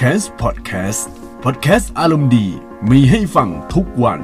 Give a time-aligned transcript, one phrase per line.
[0.00, 1.08] c a s พอดแคสต์
[1.44, 2.46] พอดแคสต์อารมณ์ดี
[2.90, 4.20] มีให้ฟังทุกวัน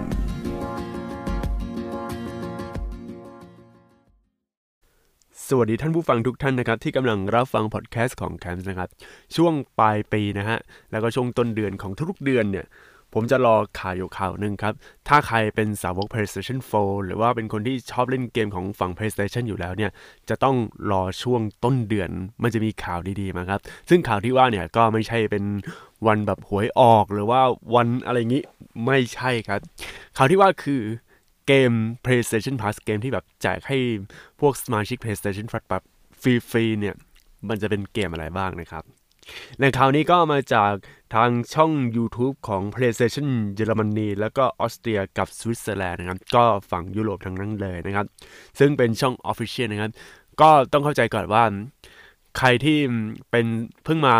[5.48, 8.88] สวัสดีท่านผู้ฟังทุกท่านนะครับ ที่กำลังรับฟังพอดแคสต์ของแคมส์นะครับ
[9.36, 10.58] ช่วงปลายปีนะฮะ
[10.90, 12.66] แล้วก็ช่วงต้นเดือนของทุกเดือนเนี่ย
[13.14, 14.74] ผมจะรอข่าวอยู่ข่าวหนึ่งครับ
[15.08, 19.90] ถ้าใครเป็นสาวก PlayStation 4 หรือว่าเป็นคนที่ชอบเล่นเกมของฝั่ง PlayStation อยู่แล้วเนี่ย
[20.28, 20.56] จะต้อง
[20.90, 22.10] รอช่วงต้นเดือน
[22.42, 25.44] มันจะมีข่าวดีๆมาครับ ซึ่งข่าวที่ว่าเนี่ยก็ไม่ใช่เป็น
[26.06, 27.40] วันแบบหวยออกหรือว่า
[27.74, 28.42] วันอะไรอย่างนี้
[28.86, 29.60] ไม่ใช่ครับ
[30.16, 30.82] ข่าวที่ว่าคือ
[31.46, 31.72] เกม
[32.04, 33.78] PlayStation Plus เกมที่แบบแจกให้
[34.40, 35.82] พวกสมาชิก PlayStation Plus แบบ
[36.22, 36.94] ฟรีๆเนี่ย
[37.48, 38.84] มันจะเป็นเกมอะไรบ้างนะครับ
[39.58, 40.72] แหล่งข่าวนี้ก็มาจาก
[41.14, 48.06] ทางช่อง YouTube ของ PlayStation เยอรมนี แล้วก็ออสเตรียกับสวิตเซอร์แลนด์นะครับ ก็ฝั่งยุโรปทั้งนั้นเลยนะครับ
[48.58, 49.92] ซึ่งเป็นช่อง Official นะครับ
[50.40, 51.44] ก็ต้องเข้าใจก่อนว่า
[52.38, 52.78] ใครที่
[53.30, 53.46] เป็น
[53.84, 54.16] เพิ่งมา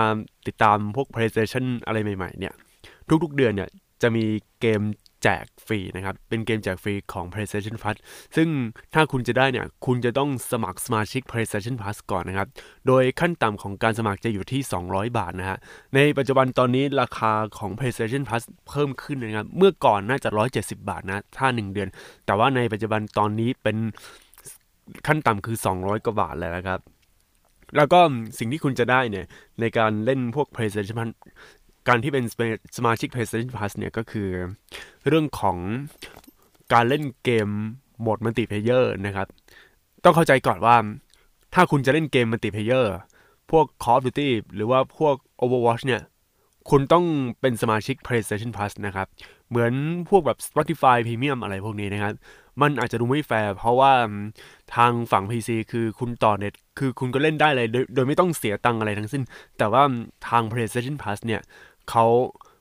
[0.47, 2.55] ติดตามพวก PlayStation อะไรใหม่ๆเนี่ย
[3.25, 3.71] ทุกๆเดือนเนี่ย
[4.03, 4.25] จะมี
[4.61, 4.81] เกม
[5.23, 7.97] แจกฟรีนะครับ เป็นเกมแจกฟรีของ PlayStation Plus
[8.37, 8.49] ซึ่ง
[8.95, 12.49] ถ้าคุณจะได้เนี่ย คุณจะต้องสมัครสมาชิก PlayStation Plus ก่อนนะครับ
[12.87, 15.59] โดยขั้นต่ำของการสมัครจะอยู่ที่ 200 บาทนะฮะ
[15.95, 21.89] ในปัจจุบันตอนนี้ราคาของ PlayStation Plus เพิ่มขึ้นนะครับ เมื่อก่อนน่าจะ 170 บาทนะ ถ้า 1 เดือน
[22.27, 23.77] แต่ว่าในปัจจุบันตอนนี้เป็น
[25.07, 26.81] ขั้นต่ำคือ 200 กว่าบาทแล้วนะครับ
[27.77, 28.01] แล้วก็
[28.39, 29.27] สิ่งที่คุณจะได้เนี่ย
[29.61, 31.09] ในการเล่นพวก PlayStation
[31.89, 32.25] การที่เป็น
[32.77, 34.29] สมาชิก PlayStation Plus เนี่ยก็คือ
[35.09, 35.57] เรื่องของ
[36.73, 37.49] การเล่นเกม
[38.01, 39.27] โหมด multiplayer นะครับ
[40.05, 40.77] ต้องเข้าใจก่อนว่า
[41.55, 42.95] ถ้าคุณจะเล่นเกม multiplayer
[43.51, 46.03] พวก Call of Duty หรือว่าพวก Overwatch เนี่ย
[46.71, 47.05] คุณต้อง
[47.41, 49.07] เป็นสมาชิก PlayStation Plus นะครับ
[49.49, 49.73] เหมือน
[50.09, 52.15] พวกแบบ Spotify Premium อะไรพวกนี้นะครับ
[52.61, 53.93] มันอาจจะดูไม่แฟร์เพราะว่า
[54.75, 59.23] ทางฝั่ง PC คือคุณต่อเน็ต คือคุณก็เล่นได้เลยโดยโดยไม่ต้องเสียตังอะไรทั้งสิ้น
[59.59, 59.83] แต่ว่า
[60.29, 61.41] ทาง PlayStation Plus เนี่ย
[61.91, 62.07] เขา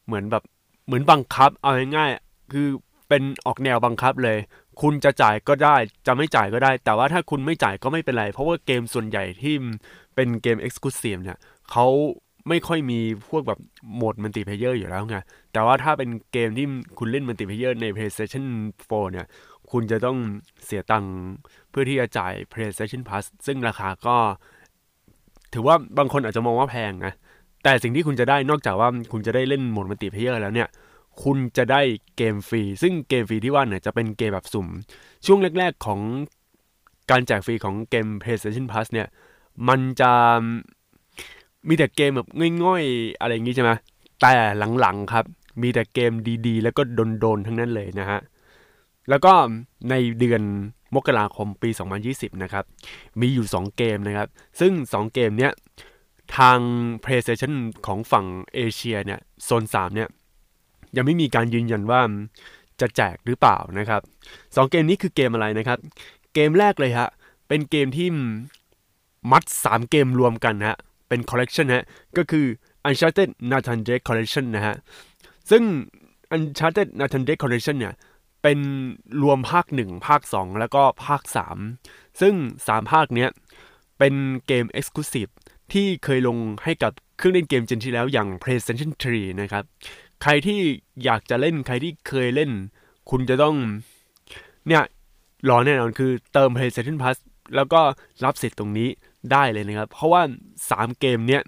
[0.05, 0.44] เหมือนแบบ
[0.86, 2.67] เหมือนบังคับ เอาง่ายๆคือ
[3.09, 4.38] เป็นออกแนวบังคับเลย
[4.81, 5.75] คุณจะจ่ายก็ได้
[6.07, 9.56] จะไม่จ่ายก็ได้ แต่ว่าถ้าคุณไม่จ่ายก็ไม่เป็นไร เพราะว่าเกมส่วนใหญ่ที่
[10.16, 11.38] เป็นเกม Exclusive เนี่ย
[11.72, 11.88] เขา
[12.50, 13.59] ไม่ค่อยมีพวกแบบ
[13.96, 15.18] โหมด multiplayer อยู่แล้วไง
[15.53, 16.67] แต่ว่าถ้าเป็นเกมที่
[16.97, 18.46] คุณเล่น multiplayer ใน PlayStation
[18.79, 19.28] 4 เนี่ย
[19.72, 20.17] คุณจะต้อง
[20.66, 21.13] เสียตังค์
[21.69, 24.16] เพื่อที่จะจ่าย PlayStation Plus ซึ่งราคาก็
[25.53, 27.13] ถือว่าบางคนอาจจะมองว่าแพงนะ
[27.63, 30.67] แต่สิ่งที่คุณจะได้นอกจากว่าคุณจะได้เล่นโหมด multiplayer แล้วเนี่ย
[31.23, 31.81] คุณจะได้
[32.17, 34.67] เกมฟรี ซึ่งเกมฟรีที่ว่าเนี่ยจะเป็นเกมแบบสุ่ม
[35.25, 35.99] ช่วงแรก ๆของ
[37.11, 39.07] การแจกฟรีของเกม PlayStation Plus เนี่ย
[39.67, 40.11] มันจะ
[41.67, 42.27] มีแต่เกมแบบ
[42.63, 43.72] ง่อยๆ อะไรอย่างงี้ใช่ไหม
[44.22, 44.33] แต่
[44.79, 45.25] หลังๆครับ
[45.61, 46.11] มีแต่เกม
[46.47, 46.81] ดีๆ แล้วก็
[47.22, 48.19] โดนๆ ทั้งนั้นเลยนะฮะ
[49.09, 49.33] แล้วก็
[49.89, 50.41] ในเดือน
[50.95, 51.69] มกราคมปี
[52.05, 52.66] 2020 นะครับ
[53.22, 54.28] มีอยู่ 2 เกมนะครับ
[54.59, 55.51] ซึ่ง 2 เกมเนี้ย
[56.38, 56.59] ทาง
[57.03, 57.53] PlayStation
[57.86, 60.09] ของฝั่งเอเชียเนี่ยโซน 3 เนี่ย
[60.96, 62.02] ยังไม่มีการยืนยันว่า
[62.81, 64.02] จะแจกหรือเปล่านะครับ
[64.36, 65.80] 2เกมนี้คือเกมอะไรนะครับ
[66.34, 67.09] เกมแรกเลยฮะ
[67.47, 68.08] เป็นเกมที่
[69.31, 70.78] มัด 3 เกมรวมกันฮะ
[71.09, 71.86] เป็นคอลเลกชันฮะ
[72.18, 72.46] ก็คือ
[72.88, 74.75] Uncharted Nathan Drake Collection นะฮะ
[75.50, 75.64] ซึ่ง
[76.36, 77.94] Uncharted Nathan Drake Collection เนี่ย
[78.44, 78.59] เป็น
[79.24, 81.22] รวมภาค 1 ภาค 2 แล้วก็ภาค
[81.70, 82.34] 3 ซึ่ง
[82.66, 83.30] 3 ภาคเนี้ย
[84.00, 84.14] เป็น
[84.47, 85.31] เกม Exclusive
[85.74, 89.64] ที่เคยลงให้กับเครื่องเล่นเกมเจนที่แล้วอย่าง PlayStation 3 นะครับ
[90.22, 90.59] ใครที่
[91.04, 92.52] อยากจะเล่นใครที่เคยเล่น
[93.09, 93.56] คุณจะต้อง
[94.68, 94.84] เนี่ย
[95.50, 97.18] รอแน่นอนคือเติม PlayStation Plus
[97.56, 97.82] แล้วก็
[98.26, 98.90] รับสิทธิ์ตรงนี้
[99.32, 100.22] ได้เลยนะครับ เพราะว่า
[100.62, 101.42] 3 เกมเนี้ย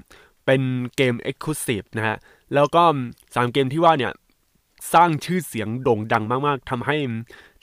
[0.45, 0.61] เป็น
[0.95, 2.17] เกม Exclusive นะฮะ
[2.53, 2.83] แล้วก็
[3.19, 4.13] 3 เกมที่ว่าเนี่ย
[4.93, 6.97] สร้างชื่อเสียงโด่งดังมาก ๆทำให้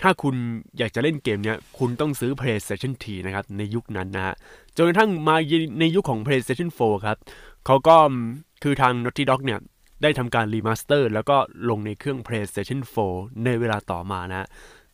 [0.02, 0.34] ถ้าคุณ
[0.78, 4.34] อยากจะเล่นเกมเนี้ยคุณต้องซื้อ PlayStation 4นะครับ ในยุคนั้นนะฮะ
[4.76, 5.36] จนกระทั่งมา
[5.80, 7.18] ในยุคของ PlayStation 4 ครับ
[7.66, 7.96] เขาก็
[8.62, 9.60] คือทาง Naughty Dog เนี่ย
[10.02, 11.36] ได้ทำการ remaster แล้วก็
[11.70, 12.80] ลงในเครื่อง PlayStation
[13.12, 14.46] 4 ในเวลาต่อมานะ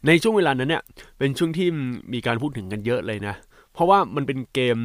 [0.07, 0.83] ในช่วงเวลานั้นเนี่ย
[1.19, 1.69] เป็นช่วงที่
[2.13, 3.35] มีการพูดถึงกันเยอะเลยนะ
[3.73, 4.79] เพราะว่ามันเป็นเกม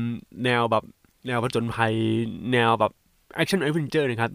[0.43, 0.83] แนวแบบ
[1.27, 1.93] แนวผจญภัย
[2.53, 2.91] แนวแบบ
[3.35, 4.31] action adventure นะครับ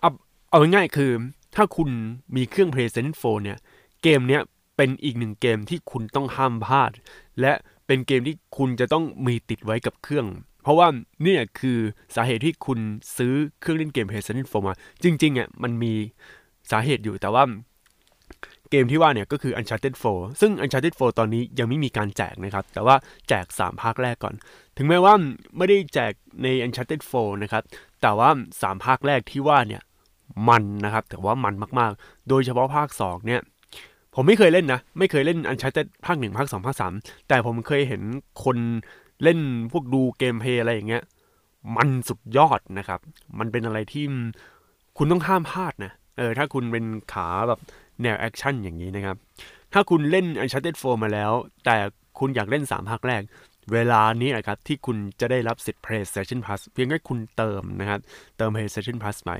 [0.00, 0.10] เอา
[0.50, 1.10] เอาง่ายๆคือ
[1.54, 1.88] ถ้าคุณ
[2.36, 3.58] มีเครื่อง PlayStation 4 เนี่ย
[4.02, 4.42] เกมเนี้ย
[4.78, 6.92] เป็นอีกหนึ่งเกมที่คุณต้องห้ามพลาด
[7.40, 7.52] และ
[7.86, 10.26] เป็นเกมที่คุณจะต้องมีติดไว้กับเครื่อง
[10.62, 10.88] เพราะว่า
[11.22, 11.78] เนี่ยคือ
[12.14, 12.78] สาเหตุที่คุณ
[13.16, 15.92] ซื้อเครื่องเล่นเกม PlayStation 4มา จริงๆอะมันมี
[16.70, 17.44] สาเหตุอยู่แต่ว่า
[18.70, 22.96] เกมที่ว่าเนี่ยก็คือ Uncharted 4 ซึ่ง Uncharted 4 ตอนนี้ยังไม่มีการแจกนะครับ แต่ว่า
[23.28, 24.34] แจก 3 ภาคแรกก่อน
[24.76, 25.14] ถึงแม้ว่า
[25.56, 27.62] ไม่ได้แจกใน Uncharted 4 นะครับ
[28.02, 29.82] แต่ว่า 3 ภาคแรกที่ว่าเนี่ย
[30.48, 33.40] มันนะครับ แต่ว่ามันมากๆ โดยเฉพาะภาค 2 เนี่ย
[34.20, 38.02] ผมไม่เคยเล่นนะ ไม่เคยเล่น Uncharted ภาค1ภาค2ภาค3แต่ผมเคยเห็น
[38.44, 38.58] คน
[39.22, 39.38] เล่น
[39.72, 41.02] พวกดู gameplay อะไรอย่างเงี้ย
[41.76, 43.00] มันสุดยอดนะครับ
[43.38, 44.04] มันเป็นอะไรที่
[44.98, 47.60] คุณต้องห้ามพลาดนะ เออ ถ้าคุณเป็นขาแบบ
[48.02, 49.16] แนว action อย่างนี้นะครับ
[49.72, 51.32] ถ้าคุณเล่น Uncharted 4 มาแล้ว
[51.64, 51.76] แต่
[52.18, 53.22] คุณอยากเล่น 3 ภาคแรก
[53.72, 58.00] เวลานี้นะครับที่คุณจะได้รับสิทธิ์ PlayStation Plus เพียงแค่คุณเติมนะครับ
[58.38, 59.30] เติม PlayStation Plus ไป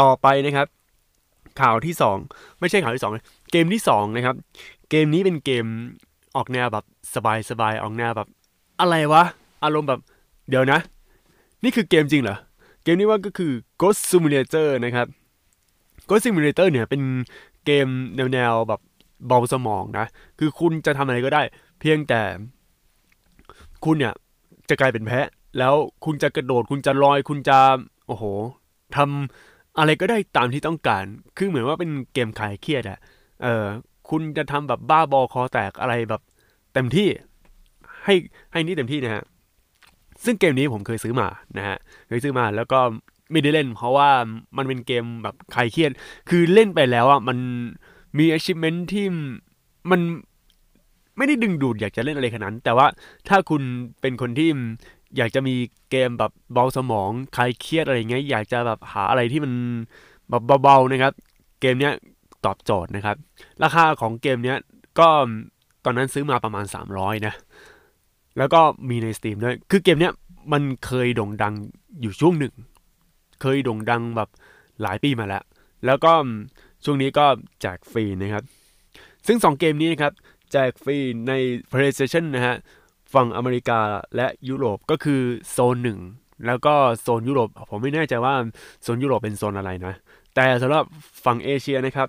[0.00, 0.68] ต่อไปนะครับ
[1.60, 1.94] ข่าวที่
[2.26, 4.36] 2 ไม่ใช่ข่าวที่2เกมที่2นะครับ
[4.90, 5.66] เกมนี้เป็นเกม
[6.36, 6.84] ออกแนวแบบ
[7.50, 8.28] สบายๆออกแนวแบบ
[8.80, 9.24] อะไรวะ
[9.64, 10.00] อารมณ์แบบ
[10.48, 10.78] เดี๋ยวนะ
[11.64, 12.36] นี่คือเกมจริงเหรอ
[12.84, 15.06] เกมนี้ว่าก็คือ Ghost Simulator นะครับ
[16.08, 17.02] Ghost Simulator เนี่ยเป็น
[17.66, 17.88] เกม
[18.34, 18.80] แนวๆแบบ
[19.26, 20.06] เบาสมองนะ
[20.38, 21.42] คือคุณจะทำอะไรก็ได้
[21.80, 22.22] เพียงแต่
[23.84, 24.14] คุณเนี่ย
[24.68, 25.26] จะกลายเป็นแพะ
[25.58, 25.74] แล้ว
[26.04, 27.58] คุณจะกระโดด คุณจะลอย คุณจะ
[28.06, 28.24] โอ้โห
[28.96, 31.04] ทำ อะไรก็ได้ตามที่ต้องการ
[31.36, 32.98] คือเหมือนว่าเป็นเกมคลายเครียดอะ
[33.42, 33.66] เออ
[34.10, 36.22] คุณจะทำแบบบ้าบอคอแตกอะไรแบบ
[36.74, 37.08] เต็มที่
[38.04, 38.14] ให้
[38.52, 39.24] ให้นี่เต็มที่นะฮะ
[40.24, 41.76] ซึ่งเกมนี้ผมเคยซื้อมานะฮะ
[42.08, 42.80] เคยซื้อมาแล้วก็
[43.30, 44.10] ไม่ได้เล่น เพราะว่า
[44.56, 45.90] มันเป็นเกมแบบคลายเครียด
[46.28, 47.38] คือเล่นไปแล้วอะมัน
[48.18, 49.06] มี achievement ที่
[49.90, 50.00] มัน
[51.16, 52.86] ไม่ได้ดึงดูดอยากจะเล่นอะไรขนาดนั้น แต่ว่า
[53.28, 53.62] ถ้าคุณ
[54.00, 54.50] เป็นคนที่
[55.16, 55.54] อยากจะมี
[55.90, 59.52] เกมแบบเบาสมองคลายเครียดอะไรเงี้ยอยากจะแบบหาอะไรที่มัน
[60.30, 61.12] แบบเบาๆนะครับ
[61.60, 61.94] เกมเนี้ย
[62.44, 63.16] ตอบโจทย์นะครับ
[63.62, 64.58] ราคาของเกมเนี้ย
[64.98, 65.08] ก็
[65.84, 66.64] ตอนนั้นซื้อมาประมาณ
[66.94, 67.34] 300 นะ
[68.38, 70.12] แล้วก็มีใน Steam ด้วย คือเกมเนี้ย
[70.52, 71.54] มันเคยโด่งดัง
[72.00, 72.54] อยู่ช่วงหนึ่ง
[73.40, 74.28] เคยโด่งดังแบบ
[74.82, 75.42] หลายปีมาแล้ว
[75.86, 76.12] แล้วก็
[76.84, 77.26] ช่วงนี้ก็
[77.60, 78.44] แจกฟรีนะครับ
[79.26, 80.12] ซึ่ง 2 เกมนี้นะครับ
[80.52, 80.96] แจกฟรี
[81.28, 81.32] ใน
[81.72, 82.56] PlayStation นะฮะ
[83.14, 83.80] ฝั่งอเมริกา
[84.16, 85.20] และยุโรปก็คือ
[85.50, 85.98] โซนหนึ่ง
[86.46, 88.34] แล้วก็โซนยุโรปผมไม่แน่ใจว่า
[88.82, 89.94] โซนยุโรปเป็นโซนอะไรนะ
[90.34, 90.84] แต่สำหรับ
[91.24, 92.08] ฝั่งเอเชียนะครับ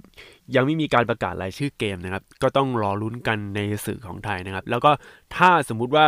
[0.55, 4.91] ยังไม่มีการประกาศรายชื่อเกมนะครับ ก็ต้องรอลุ้นกันในสื่อของไทยนะครับ แล้วก็
[5.35, 6.05] ถ้าสมมุติว่า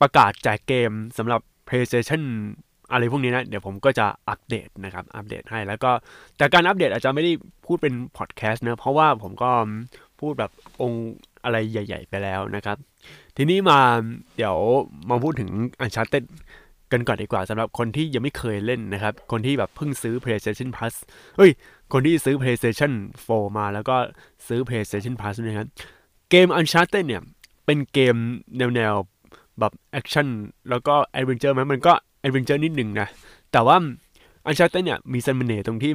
[0.00, 2.22] ประกาศแจกเกมสำหรับ PlayStation
[2.92, 5.90] อะไรพวกนี้นะ เดี๋ยวผมก็จะอัปเดตนะครับ อัปเดตให้แล้วก็
[6.36, 7.32] แต่การอัปเดตอาจจะไม่ได้
[7.66, 9.50] พูดเป็นพอดแคสต์นะ เพราะว่าผมก็
[10.20, 10.50] พูดแบบ
[10.82, 11.04] องค์
[11.44, 12.76] อะไรใหญ่ ๆ ไปแล้วนะครับ
[13.36, 13.78] ทีนี้มา
[14.36, 14.56] เดี๋ยว
[15.10, 15.50] มาพูดถึง
[15.84, 16.24] Uncharted
[16.92, 20.94] กันก่อนดีกว่าสำหรับคนที่ยังไม่เคยเล่นนะครับ คนที่แบบเพิ่งซื้อ PlayStation Plus
[21.36, 21.50] เฮ้ย
[21.92, 22.92] คนที่ซื้อ PlayStation
[23.26, 23.96] 4 มาแล้วก็
[24.48, 25.68] ซื้อ PlayStation Plus นะครับ
[26.30, 27.22] เกม Uncharted เนี่ย
[27.66, 28.16] เป็นเกม
[28.74, 30.26] แนวๆแบบ action
[30.70, 33.08] แล้วก็ adventure มันก็ adventure นิดหนึ่งนะ
[33.52, 33.76] แต่ว่า
[34.48, 35.92] Uncharted เนี่ย มีเสน่ห์ตรงที่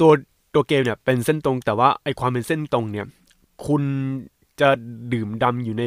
[0.00, 0.12] ตัว
[0.54, 3.06] ตัวเกมเนี่ยเป็นเส้นตรงแต่ว่าไอ้ความเป็นเส้นตรงเนี่ย
[3.66, 3.82] คุณ
[4.60, 4.68] จะ
[5.12, 5.84] ดื่มด่ำอยู่ใน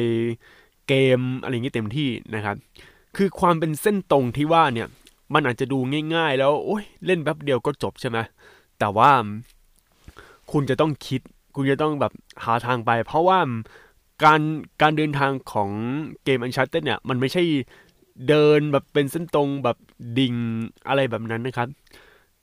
[0.88, 2.56] เกมอะไรอย่างนี้เต็มที่นะครับ
[3.16, 4.88] คือความเป็นเส้นตรงที่ว่าเนี่ย
[5.34, 5.78] มันอาจจะดู
[6.14, 8.18] ง่าย ๆ แล้วโอ้ยเล่นแป๊บเดียวก็จบใช่ไหม
[8.78, 9.10] แต่ว่า
[10.52, 11.20] คุณจะต้องคิด
[11.56, 12.12] คุณจะต้องแบบ
[12.44, 13.38] หาทางไป เพราะว่า
[14.24, 14.40] การ
[14.82, 15.70] การเดินทางของ
[16.24, 17.42] เกม Uncharted เนี่ย มันไม่ใช่
[18.28, 19.76] เดินแบบเป็นเส้นตรงแบบ
[20.18, 20.34] ดิ่ง
[20.88, 21.68] อะไรแบบนั้นนะครับ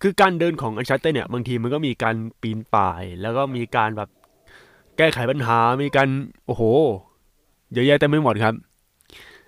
[0.01, 4.09] คือการเดินของ Uncharted เนี่ย บางทีมันก็มีการปีนป่าย แล้วก็มีการแบบ
[4.97, 6.09] แก้ไขปัญหา มีการ
[6.45, 6.63] โอ้โห
[7.73, 8.53] เยอะแยะเต็มไปหมดครับ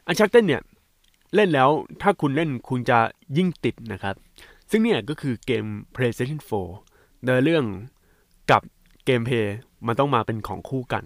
[0.09, 0.61] Uncharted เนี่ย
[1.35, 1.69] เล่นแล้ว
[2.01, 2.99] ถ้าคุณเล่นคุณจะ
[3.37, 4.15] ยิ่งติดนะครับ
[4.71, 6.39] ซึ่งเนี่ยก็คือเกม PlayStation
[6.81, 7.65] 4เนื้อเรื่อง
[8.51, 8.61] กับ
[9.05, 9.57] gameplay
[9.87, 11.05] มันต้องมาเป็นของคู่กัน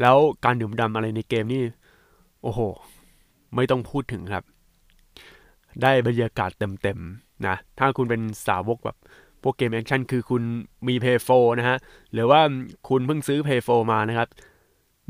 [0.00, 1.62] แล้วการดื่มด่ำอะไรในเกมนี่
[2.42, 2.60] โอ้โห
[3.54, 4.44] ไม่ต้องพูดถึงครับ
[5.82, 8.96] ได้บรรยากาศเต็มๆนะ ถ้าคุณเป็นสาวกแบบ
[9.42, 10.42] พวกเกม action คือคุณ
[10.88, 11.78] มี PlayStation 4นะฮะ
[12.12, 12.40] หรือว่า
[12.88, 14.28] คุณเพิ่งซื้อ PlayStation 4มานะครับ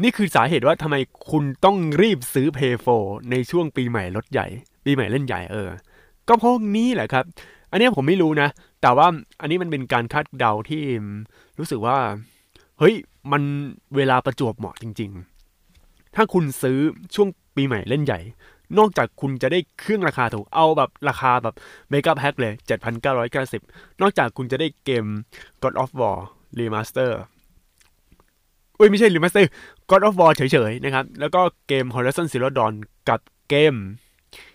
[0.03, 0.97] นี่คือสาเหตุว่าทำไม
[1.31, 4.47] คุณต้องรีบซื้อ p พ a y 4ในช่วงปีใหม่รถใหญ่
[4.85, 5.69] ปีใหม่เล่นใหญ่เออ
[6.29, 7.25] ก็เพราะนี้แหละครับ
[7.71, 8.49] อันนี้ผมไม่รู้นะ
[8.83, 9.07] แต่ว่า
[9.41, 10.83] อันนี้มันเป็นการคาดเดาที่
[11.59, 11.99] รู้สึกว่า
[12.79, 12.95] เฮ้ย
[13.33, 13.43] มัน
[13.97, 15.11] เวลาประจวบเหมาะจริง
[15.65, 16.79] ๆ ถ้าคุณซื้อ
[17.15, 18.21] ช่วงปีใหม่เล่นใหญ่
[18.79, 21.55] นอกจากคุณจะได้เครื่องราคาถูกเอาแบบราคาแบบ
[21.91, 22.55] เมกะแพ็คเลย
[23.27, 25.05] 7,990 นอกจากคุณจะได้เกม
[25.63, 26.19] God of War
[26.59, 27.11] Remaster
[28.79, 29.45] อุ้ยไม่ใช่ Remaster
[29.91, 32.75] God of War เฉยๆนะครับ แล้วก็เกม Horizon Zero Dawn
[33.09, 33.21] กับ
[33.51, 33.75] เกม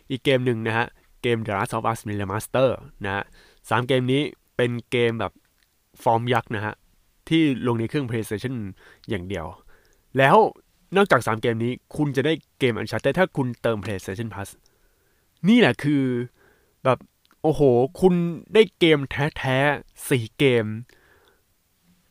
[0.09, 0.87] อีกเกมหนึ่งนะฮะ
[1.21, 2.69] เกม The Last of Us Remaster
[3.03, 3.23] นะฮะ
[3.69, 4.21] สามเกมนี้
[4.57, 5.33] เป็นเกมแบบ
[6.03, 6.75] ฟอร์มยักษ์นะฮะ
[7.29, 8.55] ที่ลงในเครื่อง PlayStation
[9.09, 9.45] อย่างเดียว
[10.17, 10.37] แล้ว
[10.97, 14.49] นอกจาก 3 เกมนี้ คุณจะได้เกม Uncharted ถ้าคุณเติม PlayStation Plus
[15.49, 16.03] นี่แหละคือ
[16.83, 16.97] แบบ
[17.43, 17.61] โอ้โห
[18.01, 18.13] คุณ
[18.53, 18.99] ได้เกม
[19.37, 20.65] แท้ๆสี่เกม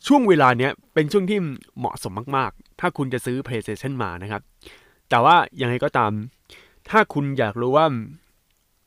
[0.07, 1.39] ช่วงเวลาเนี้ยเป็นช่วงที่
[1.79, 4.43] เหมาะสมมากๆ ถ้าคุณจะซื้อ PlayStation มานะครับ
[5.11, 6.13] แต่ว่ายังไงก็ตาม
[6.91, 7.87] ถ้าคุณอยากรู้ว่า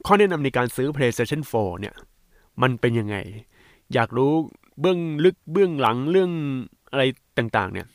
[0.05, 1.95] ข้อแนะนำในการซื้อ PlayStation 4 เนี่ย
[2.61, 3.15] มันเป็นยังไง
[3.93, 4.31] อยากรู้
[4.79, 6.31] เบื้องลึกเบื้องหลังเรื่อง
[6.91, 7.03] อะไร
[7.37, 7.87] ต่างๆ เนี่ย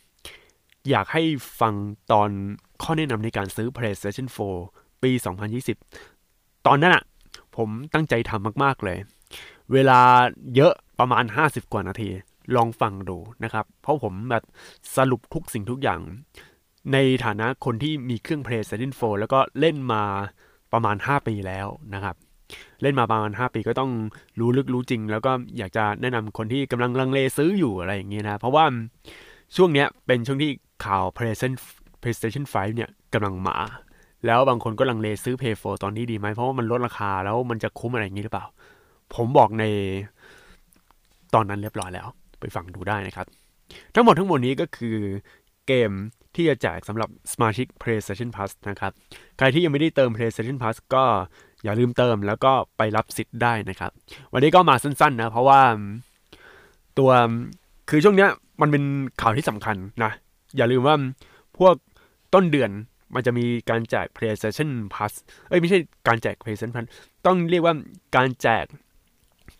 [0.88, 1.22] อยากให้
[1.60, 1.74] ฟัง
[2.12, 2.30] ตอน
[2.82, 4.26] ข้อแนะนำในการซื้อ PlayStation
[4.64, 5.10] 4 ปี
[5.88, 7.04] 2020 ตอนนั้นอะ
[7.56, 8.98] ผมตั้งใจทำมาก ๆ เลย
[9.72, 10.00] เวลา
[10.56, 12.08] เยอะประมาณ 50 กว่านาที
[12.56, 14.44] ลองฟังดูนะครับ เพราะผมแบบ
[14.96, 16.00] สรุปทุกสิ่งทุกอย่าง
[16.92, 20.02] ในฐานะคนที่มีเครื่อง PlayStation 4 แล้วก็เล่นมา
[20.72, 22.16] ประมาณ 5 ปีแล้วนะครับ
[22.82, 23.90] เล่นมาประมาณ 5 ปีก็ต้อง
[24.38, 28.64] รู้ลึกรู้จริง แล้วก็อยากจะแนะนำคนที่กำลังลังเลซื้ออยู่อะไรอย่างเงี้ยนะ เพราะว่า
[29.56, 30.50] ช่วงเนี้ยเป็นช่วงที่
[30.84, 31.52] ข่าว PlayStation
[32.02, 33.56] PlayStation 5 เนี่ยกำลังมา
[34.26, 38.46] แล้วบางคนก็ลังเลซื้อ Play 4 ตอนนี้ดีไหม เพราะว่ามันลดราคาแล้วมันจะคุ้มอะไรอย่างนี้หรือเปล่า
[39.14, 39.64] ผมบอกใน
[41.34, 42.06] ตอนนั้นเรียบร้อยแล้ว
[42.40, 43.26] ไปฟังดูได้นะครับ
[43.94, 44.96] ทั้งหมดทั้งหมดนี้ก็คือ
[45.66, 45.90] เกม
[46.34, 48.92] ที่จะแจกสำหรับสมาชิก PlayStation Plus นะครับ
[49.38, 51.04] ใครที่ยังไม่ได้เติม PlayStation Plus ก็
[51.64, 53.90] อย่าลืมเติมแล้วก็ไปรับสิทธิ์ได้นะครับ
[54.32, 55.60] วันนี้ก็มาสั้นๆนะ เพราะว่า
[56.98, 57.10] ตัว
[57.90, 58.82] คือช่วงเนี้ยมันเป็น
[59.20, 60.12] ข่าวที่สำคัญนะ
[60.56, 60.96] อย่าลืมว่า
[61.58, 61.74] พวก
[62.34, 62.70] ต้นเดือน
[63.14, 65.12] มันจะมีการแจก PlayStation Plus
[65.48, 65.78] เอ้ยไม่ใช่
[66.08, 66.86] การแจก PlayStation Plus
[67.26, 67.74] ต้องเรียกว่า
[68.16, 68.64] การแจก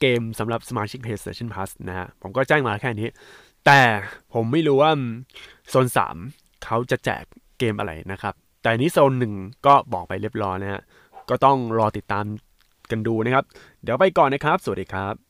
[0.00, 3.08] เกมสำหรับสมาชิก PlayStation Plus นะฮะ ผมก็แจ้งมาแค่นี้
[3.66, 3.80] แต่
[4.34, 4.92] ผมไม่รู้ว่า
[5.68, 5.86] โซน
[6.24, 7.24] 3 เขาจะแจก
[7.58, 9.34] เกมอะไรนะครับ แต่นี้โซนหนึ่ง
[9.66, 10.82] ก็บอกไปเรียบร้อยนะฮะ
[11.30, 12.24] ก็ต้องรอติดตาม
[12.90, 13.44] กันดูนะครับ
[13.82, 15.29] เดี๋ยวไปก่อนนะครับ สวัสดีครับ